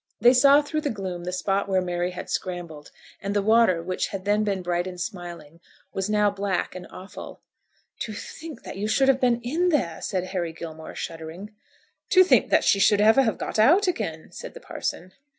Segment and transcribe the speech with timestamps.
[0.19, 2.89] They saw through the gloom the spot where Mary had scrambled,
[3.21, 5.59] and the water which had then been bright and smiling,
[5.93, 7.39] was now black and awful.
[7.99, 11.51] "To think that you should have been in there!" said Harry Gilmore, shuddering.
[12.09, 15.11] "To think that she should ever have got out again!" said the parson.